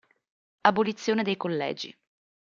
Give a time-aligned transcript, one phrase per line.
[0.63, 1.95] Abolizione dei collegi.